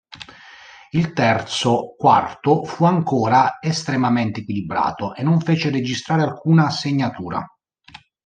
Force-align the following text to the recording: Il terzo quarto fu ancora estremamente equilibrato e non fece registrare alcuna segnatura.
Il 0.89 1.13
terzo 1.13 1.93
quarto 1.95 2.63
fu 2.65 2.85
ancora 2.85 3.59
estremamente 3.61 4.39
equilibrato 4.39 5.13
e 5.13 5.21
non 5.21 5.39
fece 5.41 5.69
registrare 5.69 6.23
alcuna 6.23 6.71
segnatura. 6.71 7.45